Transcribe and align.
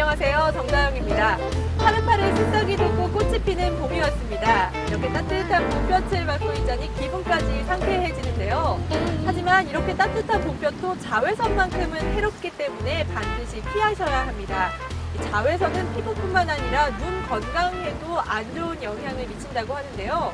안녕하세요. 0.00 0.52
정다영입니다. 0.54 1.36
파릇파릇 1.76 2.34
새싹이 2.34 2.74
돋고 2.74 3.10
꽃이 3.10 3.38
피는 3.44 3.78
봄이 3.78 4.00
왔습니다. 4.00 4.70
이렇게 4.88 5.12
따뜻한 5.12 5.68
봄볕을 5.68 6.24
맞고 6.24 6.52
있자니 6.54 6.94
기분까지 6.94 7.64
상쾌해지는데요. 7.64 8.80
하지만 9.26 9.68
이렇게 9.68 9.94
따뜻한 9.94 10.40
봄볕도 10.40 10.98
자외선만큼은 11.00 12.14
해롭기 12.14 12.48
때문에 12.56 13.06
반드시 13.08 13.60
피하셔야 13.60 14.26
합니다. 14.26 14.70
이 15.16 15.30
자외선은 15.30 15.94
피부뿐만 15.94 16.48
아니라 16.48 16.88
눈 16.96 17.22
건강에도 17.28 18.20
안 18.20 18.54
좋은 18.54 18.82
영향을 18.82 19.26
미친다고 19.26 19.74
하는데요. 19.74 20.32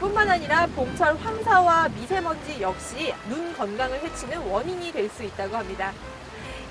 뿐만 0.00 0.30
아니라 0.30 0.66
봄철 0.68 1.16
황사와 1.16 1.90
미세먼지 1.90 2.62
역시 2.62 3.12
눈 3.28 3.54
건강을 3.58 4.00
해치는 4.00 4.38
원인이 4.38 4.90
될 4.90 5.10
수 5.10 5.22
있다고 5.22 5.54
합니다. 5.54 5.92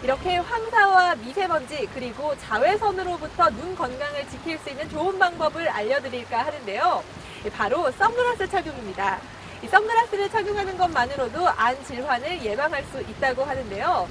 이렇게 0.06 0.38
황사와 0.38 1.16
미세먼지 1.16 1.90
그리고 1.92 2.38
자외선으로부터 2.38 3.50
눈 3.50 3.76
건강을 3.76 4.30
지킬 4.30 4.56
수 4.60 4.70
있는 4.70 4.88
좋은 4.88 5.18
방법을 5.18 5.68
알려드릴까 5.68 6.46
하는데요. 6.46 7.04
바로 7.52 7.90
선글라스 7.90 8.48
착용입니다. 8.48 9.18
이 9.64 9.68
선글라스를 9.68 10.30
착용하는 10.30 10.78
것만으로도 10.78 11.50
안 11.50 11.84
질환을 11.86 12.46
예방할 12.46 12.84
수 12.92 13.02
있다고 13.02 13.46
하는데요. 13.46 14.08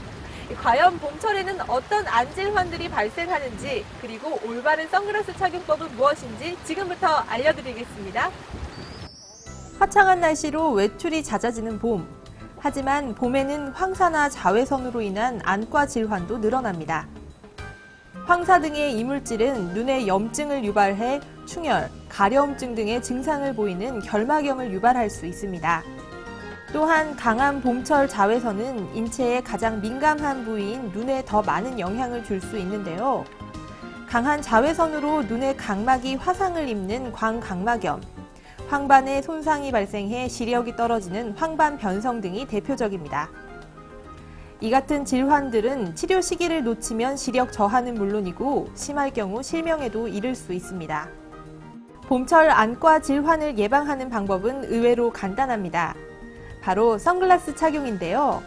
과연 0.61 0.99
봄철에는 0.99 1.61
어떤 1.71 2.05
안 2.09 2.35
질환들이 2.35 2.89
발생하는지 2.89 3.87
그리고 4.01 4.41
올바른 4.45 4.89
선글라스 4.89 5.37
착용법은 5.39 5.95
무엇인지 5.95 6.59
지금부터 6.65 7.07
알려드리겠습니다. 7.07 8.33
화창한 9.79 10.19
날씨로 10.19 10.73
외출이 10.73 11.23
잦아지는 11.23 11.79
봄. 11.79 12.24
하지만 12.65 13.15
봄에는 13.15 13.73
황사나 13.73 14.31
자외선으로 14.31 15.03
인한 15.03 15.39
안과 15.45 15.85
질환도 15.85 16.39
늘어납니다. 16.39 17.07
황사 18.25 18.59
등의 18.61 18.99
이물질은 18.99 19.75
눈에 19.75 20.07
염증을 20.07 20.65
유발해 20.65 21.21
충혈, 21.45 21.91
가려움증 22.09 22.75
등의 22.75 23.03
증상을 23.03 23.55
보이는 23.55 24.01
결막염을 24.01 24.73
유발할 24.73 25.11
수 25.11 25.27
있습니다. 25.27 25.83
또한 26.73 27.15
강한 27.17 27.61
봄철 27.61 28.09
자외선은 28.09 28.97
인체의 28.97 29.45
가장 29.45 29.83
민감한 29.83 30.47
부위인 30.47 30.89
눈에 30.89 31.23
더 31.27 31.43
많은 31.43 31.79
영향을 31.79 32.25
줄 32.25 32.41
수 32.41 32.57
있는데요. 32.57 33.27
강한 34.09 34.41
자외선으로 34.41 35.25
눈의 35.25 35.59
각막이 35.59 36.15
화상을 36.15 36.67
입는 36.67 37.13
광각막염, 37.13 38.01
황반에 38.75 39.23
손상이 39.23 39.71
발생해 39.71 40.27
시력이 40.27 40.75
떨어지는 40.75 41.31
황반 41.37 41.79
변성 41.79 42.21
등이 42.21 42.49
대표적입니다. 42.49 43.31
이 44.61 44.69
같은 44.69 45.05
질환들은 45.05 45.95
치료 45.95 46.21
시기를 46.21 46.65
놓치면 46.65 47.17
시력 47.17 47.53
저하는 47.53 47.95
물론이고 47.95 48.71
심할 48.75 49.13
경우 49.13 49.45
실명에도 49.45 50.09
이를 50.09 50.35
수 50.35 50.53
있습니다. 50.53 51.09
봄철 52.09 52.51
안과 52.51 52.99
질환을 52.99 53.59
예방하는 53.59 54.11
방법은 54.11 54.65
의외로 54.65 55.13
간단합니다. 55.13 55.95
바로 56.61 56.99
선글라스 56.99 57.55
착용인데요. 57.55 58.43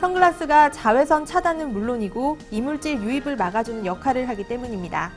선글라스가 0.00 0.70
자외선 0.70 1.26
차단은 1.26 1.74
물론이고 1.74 2.38
이물질 2.50 3.02
유입을 3.02 3.36
막아주는 3.36 3.84
역할을 3.84 4.26
하기 4.30 4.48
때문입니다. 4.48 5.10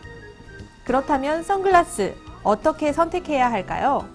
그렇다면 0.83 1.43
선글라스 1.43 2.13
어떻게 2.43 2.91
선택해야 2.91 3.49
할까요? 3.49 4.12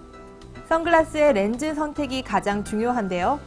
선글라스의 0.69 1.33
렌즈 1.33 1.73
선택이 1.73 2.21
가장 2.21 2.63
중요한데요. 2.63 3.39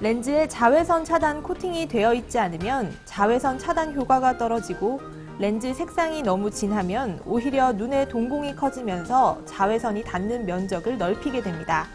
렌즈에 0.00 0.46
자외선 0.46 1.02
차단 1.02 1.42
코팅이 1.42 1.88
되어 1.88 2.12
있지 2.12 2.38
않으면 2.38 2.94
자외선 3.06 3.58
차단 3.58 3.94
효과가 3.94 4.36
떨어지고 4.36 5.00
렌즈 5.38 5.72
색상이 5.72 6.22
너무 6.22 6.50
진하면 6.50 7.18
오히려 7.24 7.72
눈의 7.72 8.10
동공이 8.10 8.56
커지면서 8.56 9.40
자외선이 9.46 10.04
닿는 10.04 10.44
면적을 10.44 10.98
넓히게 10.98 11.40
됩니다. 11.40 11.86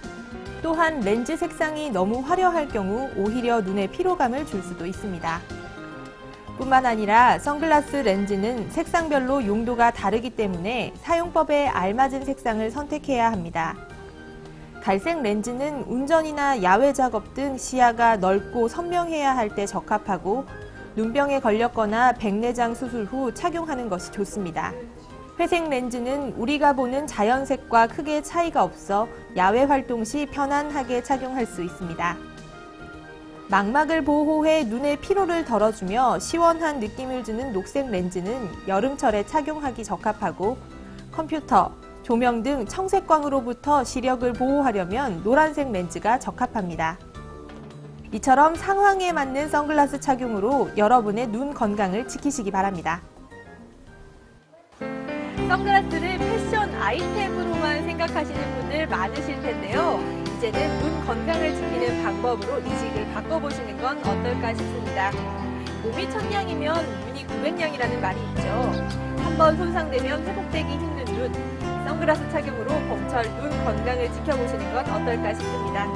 또한 0.64 1.00
렌즈 1.02 1.38
색상이 1.38 1.92
너무 1.92 2.20
화려할 2.20 2.70
경우 2.70 3.08
오히려 3.18 3.62
눈에 3.62 3.86
피로감을 3.86 4.48
줄 4.48 4.64
수도 4.64 4.88
있습니다. 4.88 5.42
뿐만 6.58 6.88
아니라 6.88 7.38
선글라스 7.38 7.98
렌즈는 7.98 8.72
색상별로 8.72 9.46
용도가 9.46 9.92
다르기 9.92 10.32
때문에 10.32 10.96
사용법에 11.02 11.68
알맞은 11.68 12.26
색상을 12.26 12.72
선택해야 12.72 13.32
합니다. 13.32 13.76
갈색 14.82 15.22
렌즈는 15.22 15.84
운전이나 15.84 16.64
야외 16.64 16.94
작업 16.94 17.34
등 17.34 17.58
시야가 17.58 18.18
넓고 18.18 18.68
선명해야 18.68 19.36
할 19.36 19.50
때 19.50 19.66
적합하고 19.66 20.46
눈병에 20.96 21.40
걸렸거나 21.40 22.14
백내장 22.14 22.74
수술 22.76 23.06
후 23.06 23.34
착용하는 23.34 23.90
것이 23.90 24.12
좋습니다. 24.12 24.74
회색 25.40 25.70
렌즈는 25.70 26.34
우리가 26.34 26.74
보는 26.74 27.08
자연색과 27.08 27.88
크게 27.88 28.22
차이가 28.22 28.64
없어 28.64 29.08
야외 29.36 29.64
활동 29.64 30.04
시 30.04 30.26
편안하게 30.26 31.04
착용할 31.04 31.46
수 31.46 31.64
있습니다. 31.64 32.18
망막을 33.50 34.04
보호해 34.04 34.64
눈의 34.66 34.98
피로를 34.98 35.46
덜어주며 35.46 36.20
시원한 36.20 36.80
느낌을 36.80 37.24
주는 37.24 37.52
녹색 37.52 37.90
렌즈는 37.90 38.48
여름철에 38.68 39.26
착용하기 39.26 39.84
적합하고 39.84 40.58
컴퓨터, 41.12 41.72
조명 42.10 42.42
등 42.42 42.66
청색광으로부터 42.66 43.84
시력을 43.84 44.34
보호하려면 44.34 45.22
노란색 45.24 45.72
렌즈가 45.72 46.18
적합합니다. 46.18 46.98
이처럼 48.12 48.56
상황에 48.56 49.14
맞는 49.14 49.48
선글라스 49.50 50.00
착용으로 50.00 50.72
여러분의 50.76 51.28
눈 51.28 51.54
건강을 51.54 52.08
지키시기 52.08 52.50
바랍니다. 52.50 53.04
선글라스를 54.80 56.18
패션 56.18 56.74
아이템으로만 56.82 57.84
생각하시는 57.84 58.56
분들 58.56 58.88
많으실 58.88 59.40
텐데요. 59.44 60.00
이제는 60.36 60.80
눈 60.80 61.06
건강을 61.06 61.54
지키는 61.54 62.04
방법으로 62.04 62.58
인식을 62.58 63.14
바꿔보시는 63.14 63.80
건 63.80 64.00
어떨까 64.00 64.56
싶습니다. 64.56 65.12
몸이 65.84 66.10
천냥이면 66.10 66.99
구백냥이라는 67.30 68.02
말이 68.02 68.20
있죠. 68.30 68.42
한번 69.24 69.56
손상되면 69.56 70.26
회복되기 70.26 70.70
힘든 70.70 71.06
눈. 71.06 71.60
선글라스 71.86 72.30
착용으로 72.30 72.68
봄철 72.88 73.24
눈 73.38 73.50
건강을 73.64 74.12
지켜보시는 74.14 74.74
건 74.74 74.90
어떨까 74.90 75.34
싶습니다. 75.34 75.88